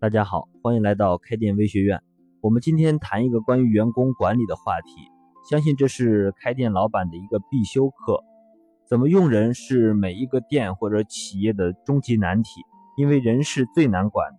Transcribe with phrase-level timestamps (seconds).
[0.00, 2.00] 大家好，欢迎来到开店微学院。
[2.40, 4.92] 我们今天谈一个关于员工管理的话题，
[5.50, 8.24] 相信这是开店老板的一个必修课。
[8.88, 12.62] 怎么用人是每一个店或者企业的终极难题，
[12.96, 14.30] 因为人是最难管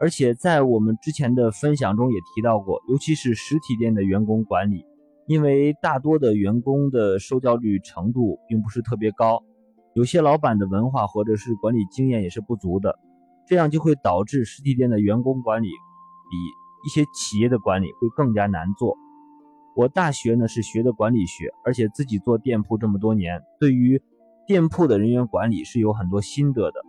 [0.00, 4.84] 而且在我们之前的分享中也提到过，尤其是实体店的员工管理，
[5.28, 9.44] 因为大多的员工的受教育程度并不是特别高，
[9.94, 12.98] 有些老板的文化或者是管理经验也是不足的。
[13.48, 16.36] 这样就会导致实体店的员工管理比
[16.84, 18.96] 一些企业的管理会更加难做。
[19.74, 24.02] 我大学呢是学的管理学，而且自己做店铺这么多年，对于
[24.46, 26.80] 店铺的人员管理是有很多心得的。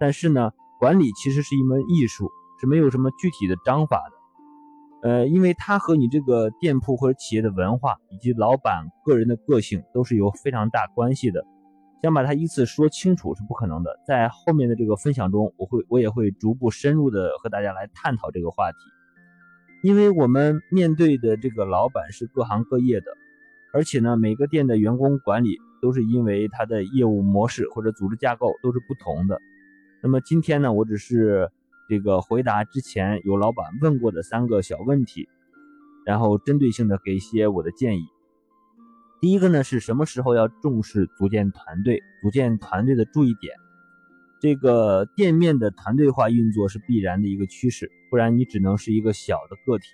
[0.00, 5.08] 但是呢，管理其实是一门艺术，是没有什么具体的章法的。
[5.08, 11.46] 呃，因为它和你这个店铺或者企业的文化以及老板个人的个性都是有非常大关系的。
[12.02, 18.78] 想把它依次说清楚是不可能的，在后面的这个分享中，我会我也会逐步深入的和大家来探讨这个话题，
[19.82, 23.06] 因为我们面对的这个老板是各行各业的，
[23.72, 29.40] 而且呢，每个店的员工管理都是因为他的业务模式或者组织架构都是不同的。
[30.00, 31.50] 那么今天呢，我只是
[31.88, 35.28] 这个回答之前有老板问过的三个小问题，
[36.06, 38.04] 然后针对性的给一些我的建议。
[39.20, 42.00] 第一个呢是什么时候要重视组建团队？
[42.22, 43.56] 组建团队的注意点，
[44.40, 49.88] 这个店面的团队化运作是必然的一个趋势，不然你只能是一个小的个体，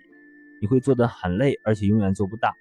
[0.60, 2.52] 你会做得很累，而且永远做不大。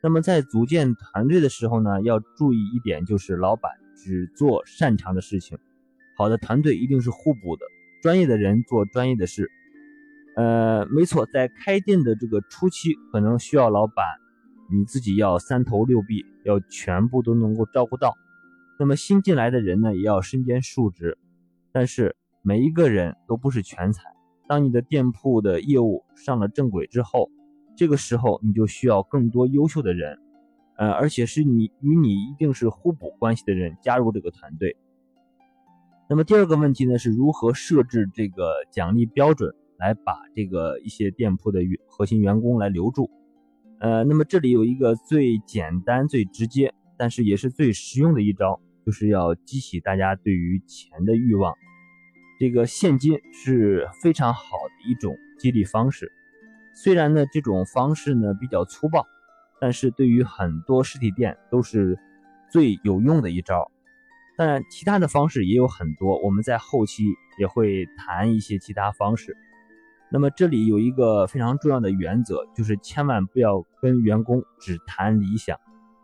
[0.00, 5.58] 那么在组建团队的时候呢，要注意一点，就是老板只做擅长的事情。
[6.16, 7.66] 好的团队一定是互补的，
[8.00, 9.50] 专业的人做专业的事。
[10.36, 14.04] 呃，没错，在开店的这个初期，可能需要老板。
[14.70, 18.14] 你自己要三头六臂，要全部都能够照顾到。
[18.78, 21.16] 那么新进来的人呢，也要身兼数职。
[21.72, 24.02] 但是每一个人都不是全才。
[24.48, 27.30] 当你的店铺的业务上了正轨之后，
[27.76, 30.18] 这个时候你就需要更多优秀的人，
[30.76, 34.76] 呃，而且是你与你一定是互补关系的人加入这个团队。
[36.08, 43.10] 那么第二个问题呢，是如何设置这个奖励标准，来把这个一些店铺的核心员工来留住。
[43.78, 51.54] 呃，那么这里有一个最简单、最直接，但是也是最实用的一招，就是要激起大家对于钱的欲望。
[52.38, 56.10] 这个现金是非常好的一种激励方式。
[56.74, 59.06] 虽然呢，这种方式呢比较粗暴，
[59.60, 61.98] 但是对于很多实体店都是
[62.50, 63.70] 最有用的一招。
[64.36, 67.04] 当然，其他的方式也有很多，我们在后期
[67.38, 69.36] 也会谈一些其他方式。
[70.08, 75.58] 那么这里有一个非常重要的原则，就是千万不要跟员工只谈理想，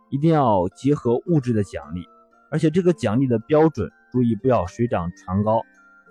[0.09, 2.05] 一定要结合物质的奖励，
[2.51, 5.61] 而且这个奖励的标准，注意不要水涨船高。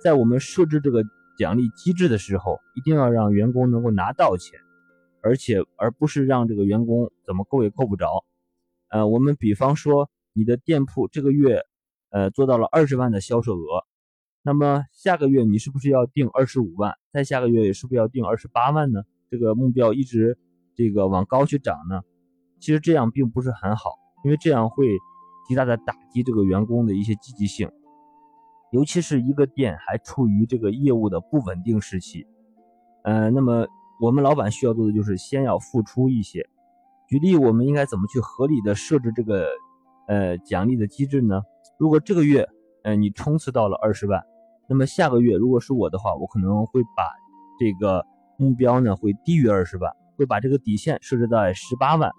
[0.02, 1.04] 在我们设置这个
[1.38, 4.58] 奖励机制的时候，一定要让员工能够拿到钱，
[5.20, 8.25] 而且而不是让这个员工怎么够也够不着。
[8.88, 11.60] 呃，我们比方说，你的店铺这个月，
[12.10, 13.84] 呃，做到了二十万的销售额。
[14.44, 16.94] 那么下个月你是不是要定二十五万？
[17.12, 19.03] 再下个月是不是要定二十八万呢？
[19.30, 20.36] 这个目标一直
[20.75, 22.03] 这个往高去涨呢？
[22.58, 23.92] 其实这样并不是很好，
[24.25, 24.86] 因为这样会
[25.48, 27.70] 极大的打击这个员工的一些积极性，
[28.72, 32.26] 尤其是一个店还处于这个业务的不稳定时期。
[33.04, 33.69] 呃，那么
[34.00, 36.44] 我们老板需要做的就是先要付出一些。
[37.08, 39.47] 举例，我们应该怎么去合理的设置这个
[40.08, 41.42] 呃奖励的机制呢？
[41.78, 42.48] 如果这个月
[42.82, 44.20] 呃你冲刺到了二十万。
[44.72, 47.05] 那么下个月如果是我的话，我可能会把
[47.60, 48.06] 这个
[48.38, 52.10] 目标呢会低于二十万，会把这个底线设置在十八万。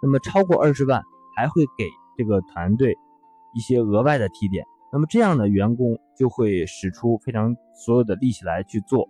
[0.00, 1.02] 那么超过二十万
[1.36, 1.84] 还会给
[2.16, 2.96] 这个团队
[3.54, 4.64] 一些额外的提点。
[4.90, 9.06] 那么这样的员工就会使出非常所有的力气来去做。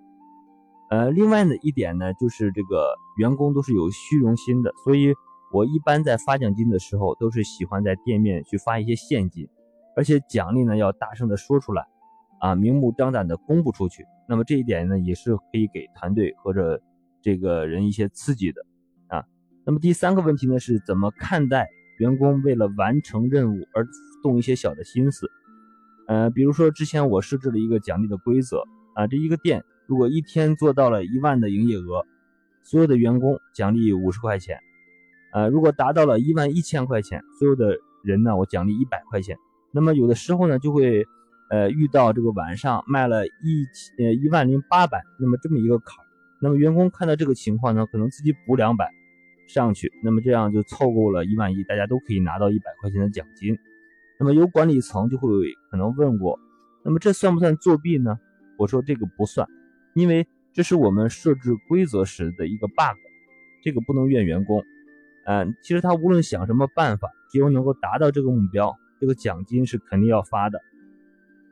[0.90, 5.14] 呃，另外呢一点呢就是这个员工都是有虚荣心的，所以
[5.52, 9.48] 我一般在发奖金的时候都是喜欢在店面去发一些现金，
[9.94, 11.86] 而且奖励呢要大声的说出来。
[12.40, 16.80] 啊，明目张胆的公布出去，那么这一点呢，也是可以给团队或者
[17.20, 18.64] 这个人一些刺激的
[19.08, 19.24] 啊。
[19.66, 21.68] 那么第三个问题呢，是怎么看待
[21.98, 23.86] 员工为了完成任务而
[24.22, 25.28] 动一些小的心思？
[26.06, 28.62] 呃，比如说之前我设置了一个奖励的规则
[28.94, 32.06] 啊，这一个店如果一天做到了一万的营业额，
[32.62, 34.58] 所有的员工奖励五十块钱，
[35.32, 39.36] 呃，如果达到了一万一千块钱，所有的人呢，我奖励一百块钱。
[39.72, 41.04] 那么有的时候呢，就会。
[41.50, 46.06] 呃，遇到这个晚上卖了一千呃一万零八百，那么这么一个坎儿，
[46.40, 48.90] 那么员工看到这个情况呢，可能自己补两百
[49.46, 53.58] 上去，那么这样就凑够了一万一，大家都可以拿到一百块钱的奖金。
[54.20, 55.28] 那么有管理层就会
[55.70, 56.38] 可能问过，
[56.84, 58.18] 那么这算不算作弊呢？
[58.58, 59.48] 我说这个不算，
[59.94, 62.98] 因为这是我们设置规则时的一个 bug，
[63.62, 64.62] 这个不能怨员工。
[65.24, 70.60] 嗯，其实他无论想什么办法，只要能够达到这个目标，这个奖金是肯定要发的。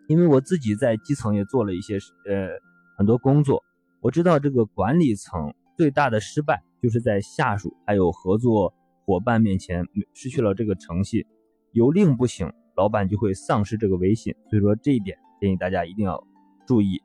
[0.08, 1.96] 因为我自己在基层也做了一些
[2.28, 2.48] 呃
[2.96, 3.62] 很多工作，
[4.00, 8.72] 我知道这个管理层最大的失败就是在下属还有合作
[9.04, 11.24] 伙伴面前失去了这个诚信，
[11.72, 14.34] 有令不行，老板就会丧失这个威信。
[14.48, 16.22] 所以说这一点建议大家一定要
[16.66, 17.02] 注意。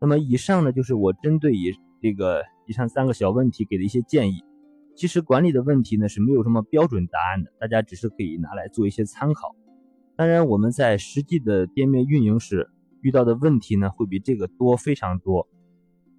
[0.00, 4.42] 那么以上呢就是我针对以这个以上三个小问题给的一些建议。
[4.96, 9.54] 其实管理的问题呢是没有什么标准答案的，大家只是可以拿来做一些参考。
[10.20, 12.68] 当然，我们在实际的店面运营时
[13.00, 15.48] 遇到的问题呢，会比这个多非常多。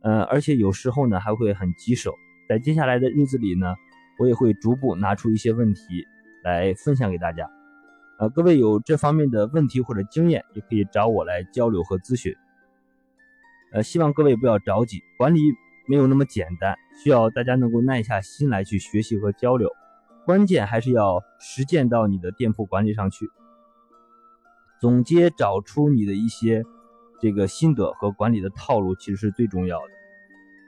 [0.02, 2.16] 呃，而且有时候呢还会很棘手。
[2.50, 3.76] 在接下来的日子里呢，
[4.18, 5.82] 我也会逐步拿出一些问题
[6.44, 7.48] 来分享给大家。
[8.18, 12.34] 呃，各位有这方面的问题或者经验，也可以找我来交流和咨询。
[13.72, 15.40] 呃，希望各位不要着急，管理
[15.88, 19.70] 没有那么简单，需要大家能够耐下心来去学习和交流。
[20.26, 23.28] 关键还是要实践到你的店铺管理上去。
[24.82, 26.64] 总结找出你的一些
[27.22, 29.94] 这个心得和管理的套路，其实是最重要的。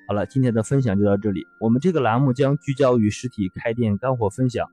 [0.07, 1.41] 好了，今天的分享就到这里。
[1.59, 4.67] 我们这个栏目将聚焦于实体开店干货分享。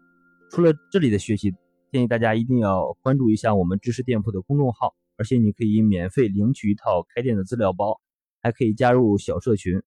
[0.51, 1.55] 除了这里的学习，
[1.91, 7.99] 建议大家一定要关注一下我们知识店铺的公众号，而且你可以免费领取一套开店的资料包，
[8.43, 9.81] 还可以加入小社群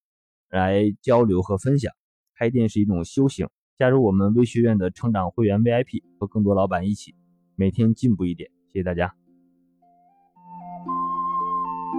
[0.50, 1.94] 来交流和分享。
[2.36, 3.48] 开店是一种修行，
[3.78, 7.14] 加入我们微学院的成长会员 VIP，和更多老板一起
[7.56, 8.50] 每天进步一点。
[8.72, 9.23] 谢谢大家。